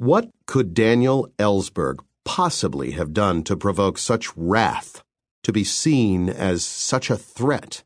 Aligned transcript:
What 0.00 0.30
could 0.46 0.72
Daniel 0.72 1.30
Ellsberg 1.38 1.98
possibly 2.24 2.92
have 2.92 3.12
done 3.12 3.42
to 3.42 3.54
provoke 3.54 3.98
such 3.98 4.34
wrath, 4.34 5.04
to 5.42 5.52
be 5.52 5.62
seen 5.62 6.30
as 6.30 6.64
such 6.64 7.10
a 7.10 7.18
threat? 7.18 7.84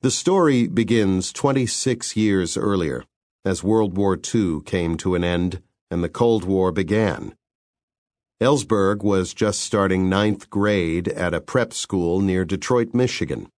The 0.00 0.10
story 0.10 0.66
begins 0.68 1.30
26 1.30 2.16
years 2.16 2.56
earlier, 2.56 3.04
as 3.44 3.62
World 3.62 3.94
War 3.94 4.18
II 4.34 4.62
came 4.64 4.96
to 4.96 5.14
an 5.14 5.22
end 5.22 5.60
and 5.90 6.02
the 6.02 6.08
Cold 6.08 6.44
War 6.44 6.72
began. 6.72 7.34
Ellsberg 8.40 9.02
was 9.02 9.34
just 9.34 9.60
starting 9.60 10.08
ninth 10.08 10.48
grade 10.48 11.08
at 11.08 11.34
a 11.34 11.42
prep 11.42 11.74
school 11.74 12.22
near 12.22 12.46
Detroit, 12.46 12.94
Michigan. 12.94 13.50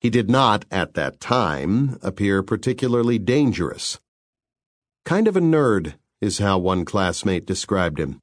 He 0.00 0.10
did 0.10 0.28
not, 0.28 0.64
at 0.72 0.94
that 0.94 1.20
time, 1.20 2.00
appear 2.02 2.42
particularly 2.42 3.20
dangerous. 3.20 4.00
Kind 5.04 5.28
of 5.28 5.36
a 5.36 5.40
nerd, 5.40 5.94
is 6.22 6.38
how 6.38 6.56
one 6.56 6.86
classmate 6.86 7.44
described 7.44 8.00
him. 8.00 8.20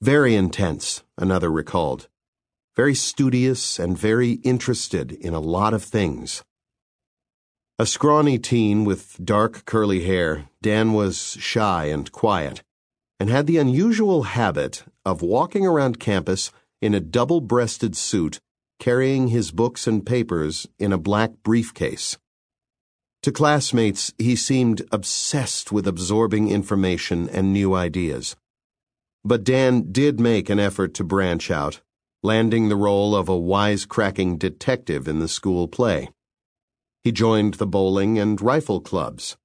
Very 0.00 0.34
intense, 0.34 1.02
another 1.18 1.50
recalled. 1.50 2.08
Very 2.74 2.94
studious 2.94 3.78
and 3.78 3.98
very 3.98 4.32
interested 4.44 5.12
in 5.12 5.34
a 5.34 5.40
lot 5.40 5.74
of 5.74 5.82
things. 5.82 6.42
A 7.78 7.84
scrawny 7.84 8.38
teen 8.38 8.84
with 8.84 9.18
dark 9.22 9.66
curly 9.66 10.04
hair, 10.04 10.48
Dan 10.62 10.94
was 10.94 11.36
shy 11.40 11.86
and 11.86 12.10
quiet, 12.12 12.62
and 13.20 13.28
had 13.28 13.46
the 13.46 13.58
unusual 13.58 14.22
habit 14.22 14.84
of 15.04 15.20
walking 15.20 15.66
around 15.66 16.00
campus 16.00 16.52
in 16.80 16.94
a 16.94 17.00
double 17.00 17.42
breasted 17.42 17.96
suit 17.96 18.38
carrying 18.78 19.28
his 19.28 19.50
books 19.50 19.86
and 19.86 20.04
papers 20.06 20.66
in 20.78 20.92
a 20.92 20.98
black 20.98 21.30
briefcase. 21.42 22.18
To 23.26 23.32
classmates, 23.32 24.14
he 24.18 24.36
seemed 24.36 24.86
obsessed 24.92 25.72
with 25.72 25.88
absorbing 25.88 26.48
information 26.48 27.28
and 27.28 27.52
new 27.52 27.74
ideas. 27.74 28.36
But 29.24 29.42
Dan 29.42 29.90
did 29.90 30.20
make 30.20 30.48
an 30.48 30.60
effort 30.60 30.94
to 30.94 31.02
branch 31.02 31.50
out, 31.50 31.80
landing 32.22 32.68
the 32.68 32.76
role 32.76 33.16
of 33.16 33.28
a 33.28 33.32
wisecracking 33.32 34.38
detective 34.38 35.08
in 35.08 35.18
the 35.18 35.26
school 35.26 35.66
play. 35.66 36.10
He 37.02 37.10
joined 37.10 37.54
the 37.54 37.66
bowling 37.66 38.16
and 38.16 38.40
rifle 38.40 38.80
clubs. 38.80 39.36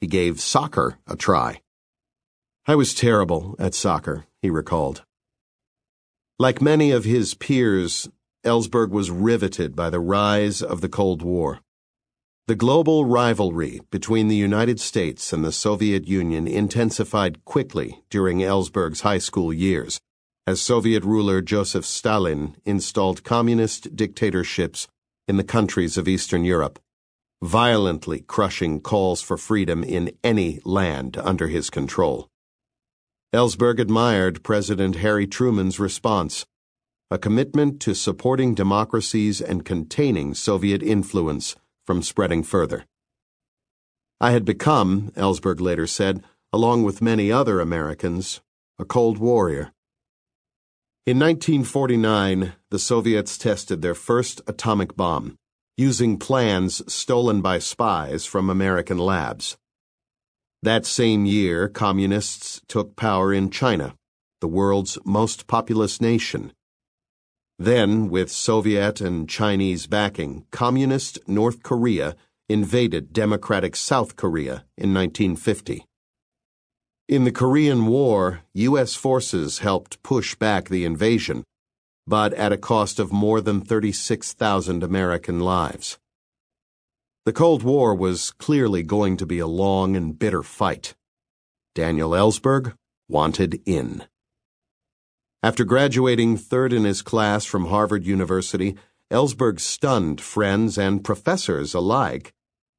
He 0.00 0.06
gave 0.06 0.40
soccer 0.40 0.96
a 1.06 1.14
try. 1.14 1.60
I 2.66 2.76
was 2.76 2.94
terrible 2.94 3.56
at 3.58 3.74
soccer, 3.74 4.24
he 4.40 4.48
recalled. 4.48 5.04
Like 6.38 6.62
many 6.62 6.92
of 6.92 7.04
his 7.04 7.34
peers, 7.34 8.08
Ellsberg 8.42 8.88
was 8.88 9.10
riveted 9.10 9.76
by 9.76 9.90
the 9.90 10.00
rise 10.00 10.62
of 10.62 10.80
the 10.80 10.88
Cold 10.88 11.20
War. 11.20 11.60
The 12.48 12.56
global 12.56 13.04
rivalry 13.04 13.82
between 13.90 14.28
the 14.28 14.34
United 14.34 14.80
States 14.80 15.34
and 15.34 15.44
the 15.44 15.52
Soviet 15.52 16.08
Union 16.08 16.48
intensified 16.48 17.44
quickly 17.44 18.00
during 18.08 18.38
Ellsberg's 18.38 19.02
high 19.02 19.18
school 19.18 19.52
years, 19.52 20.00
as 20.46 20.58
Soviet 20.58 21.04
ruler 21.04 21.42
Joseph 21.42 21.84
Stalin 21.84 22.56
installed 22.64 23.22
communist 23.22 23.94
dictatorships 23.94 24.88
in 25.28 25.36
the 25.36 25.44
countries 25.44 25.98
of 25.98 26.08
Eastern 26.08 26.42
Europe, 26.42 26.78
violently 27.42 28.20
crushing 28.20 28.80
calls 28.80 29.20
for 29.20 29.36
freedom 29.36 29.84
in 29.84 30.10
any 30.24 30.58
land 30.64 31.18
under 31.18 31.48
his 31.48 31.68
control. 31.68 32.28
Ellsberg 33.34 33.78
admired 33.78 34.42
President 34.42 34.96
Harry 34.96 35.26
Truman's 35.26 35.78
response 35.78 36.46
a 37.10 37.18
commitment 37.18 37.78
to 37.80 37.94
supporting 37.94 38.54
democracies 38.54 39.42
and 39.42 39.66
containing 39.66 40.32
Soviet 40.32 40.82
influence 40.82 41.54
from 41.88 42.02
spreading 42.02 42.42
further. 42.42 42.84
I 44.20 44.32
had 44.32 44.44
become, 44.44 45.10
Ellsberg 45.16 45.58
later 45.58 45.86
said, 45.86 46.22
along 46.52 46.82
with 46.82 47.00
many 47.00 47.32
other 47.32 47.60
Americans, 47.60 48.42
a 48.78 48.84
Cold 48.84 49.16
Warrior. 49.16 49.72
In 51.06 51.18
1949, 51.18 52.52
the 52.68 52.78
Soviets 52.78 53.38
tested 53.38 53.80
their 53.80 53.94
first 53.94 54.42
atomic 54.46 54.96
bomb, 54.96 55.36
using 55.78 56.18
plans 56.18 56.82
stolen 56.92 57.40
by 57.40 57.58
spies 57.58 58.26
from 58.26 58.50
American 58.50 58.98
labs. 58.98 59.56
That 60.62 60.84
same 60.84 61.24
year, 61.24 61.70
communists 61.70 62.60
took 62.68 62.96
power 62.96 63.32
in 63.32 63.48
China, 63.48 63.94
the 64.42 64.46
world's 64.46 64.98
most 65.06 65.46
populous 65.46 66.02
nation 66.02 66.52
then, 67.58 68.08
with 68.08 68.30
Soviet 68.30 69.00
and 69.00 69.28
Chinese 69.28 69.88
backing, 69.88 70.46
Communist 70.52 71.18
North 71.26 71.62
Korea 71.64 72.14
invaded 72.48 73.12
Democratic 73.12 73.74
South 73.74 74.14
Korea 74.14 74.64
in 74.76 74.94
1950. 74.94 75.84
In 77.08 77.24
the 77.24 77.32
Korean 77.32 77.86
War, 77.86 78.42
U.S. 78.54 78.94
forces 78.94 79.58
helped 79.58 80.02
push 80.02 80.34
back 80.36 80.68
the 80.68 80.84
invasion, 80.84 81.42
but 82.06 82.32
at 82.34 82.52
a 82.52 82.56
cost 82.58 82.98
of 82.98 83.12
more 83.12 83.40
than 83.40 83.60
36,000 83.60 84.82
American 84.82 85.40
lives. 85.40 85.98
The 87.24 87.32
Cold 87.32 87.62
War 87.62 87.94
was 87.94 88.30
clearly 88.30 88.82
going 88.82 89.16
to 89.16 89.26
be 89.26 89.38
a 89.38 89.46
long 89.46 89.96
and 89.96 90.18
bitter 90.18 90.42
fight. 90.42 90.94
Daniel 91.74 92.10
Ellsberg 92.10 92.74
wanted 93.08 93.60
in. 93.66 94.04
After 95.40 95.64
graduating 95.64 96.36
third 96.36 96.72
in 96.72 96.82
his 96.82 97.00
class 97.00 97.44
from 97.44 97.66
Harvard 97.66 98.04
University, 98.04 98.76
Ellsberg 99.08 99.60
stunned 99.60 100.20
friends 100.20 100.76
and 100.76 101.04
professors 101.04 101.74
alike 101.74 102.32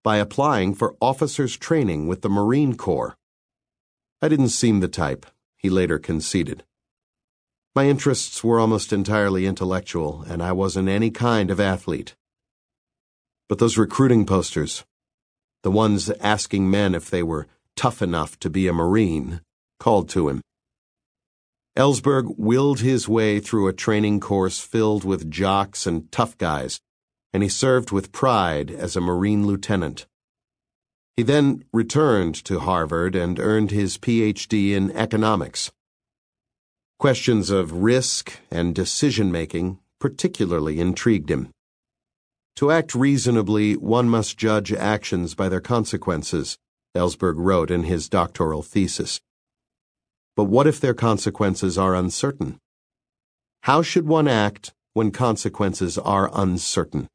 by 0.04 0.18
applying 0.18 0.74
for 0.74 0.98
officers' 1.00 1.56
training 1.56 2.08
with 2.08 2.22
the 2.22 2.30
Marine 2.30 2.76
Corps. 2.76 3.16
I 4.22 4.28
didn't 4.28 4.50
seem 4.50 4.82
the 4.82 4.90
type, 4.90 5.26
he 5.56 5.70
later 5.70 5.98
conceded. 6.00 6.66
My 7.76 7.88
interests 7.88 8.44
were 8.44 8.60
almost 8.60 8.92
entirely 8.92 9.46
intellectual, 9.46 10.24
and 10.28 10.44
I 10.44 10.52
wasn't 10.52 10.90
any 10.90 11.12
kind 11.12 11.50
of 11.52 11.62
athlete. 11.62 12.16
But 13.48 13.60
those 13.60 13.78
recruiting 13.78 14.26
posters, 14.26 14.84
the 15.64 15.72
ones 15.72 16.10
asking 16.20 16.70
men 16.70 16.94
if 16.94 17.10
they 17.10 17.24
were 17.24 17.48
tough 17.78 18.02
enough 18.02 18.38
to 18.40 18.50
be 18.50 18.68
a 18.68 18.74
Marine, 18.74 19.40
called 19.80 20.10
to 20.10 20.28
him. 20.28 20.42
Ellsberg 21.80 22.38
willed 22.38 22.82
his 22.82 23.08
way 23.08 23.40
through 23.40 23.70
a 23.70 23.74
training 23.74 24.20
course 24.20 24.60
filled 24.60 25.06
with 25.06 25.32
jocks 25.32 25.88
and 25.88 26.12
tough 26.12 26.38
guys, 26.38 26.82
and 27.32 27.42
he 27.42 27.48
served 27.48 27.94
with 27.94 28.12
pride 28.12 28.70
as 28.70 28.98
a 28.98 29.02
Marine 29.02 29.48
lieutenant. 29.48 30.06
He 31.16 31.24
then 31.24 31.64
returned 31.72 32.36
to 32.44 32.60
Harvard 32.60 33.16
and 33.16 33.40
earned 33.40 33.72
his 33.72 33.98
PhD 33.98 34.74
in 34.74 34.92
economics. 34.92 35.72
Questions 36.98 37.50
of 37.50 37.72
risk 37.72 38.34
and 38.52 38.76
decision 38.76 39.32
making 39.32 39.80
particularly 40.02 40.82
intrigued 40.82 41.32
him. 41.32 41.50
To 42.58 42.72
act 42.72 42.94
reasonably, 42.94 43.78
one 43.78 44.10
must 44.10 44.38
judge 44.38 44.74
actions 44.74 45.34
by 45.34 45.48
their 45.48 45.62
consequences, 45.62 46.58
Ellsberg 46.94 47.36
wrote 47.38 47.72
in 47.72 47.84
his 47.84 48.10
doctoral 48.10 48.64
thesis. 48.64 49.22
But 50.40 50.46
what 50.46 50.68
if 50.68 50.80
their 50.80 50.94
consequences 50.94 51.78
are 51.78 51.94
uncertain? 51.94 52.60
How 53.64 53.82
should 53.82 54.08
one 54.08 54.30
act 54.30 54.72
when 54.94 55.12
consequences 55.12 55.98
are 55.98 56.32
uncertain? 56.34 57.10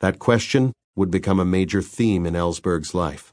That 0.00 0.18
question 0.18 0.72
would 0.96 1.08
become 1.08 1.38
a 1.38 1.44
major 1.44 1.80
theme 1.80 2.26
in 2.26 2.34
Ellsberg's 2.34 2.96
life. 2.96 3.32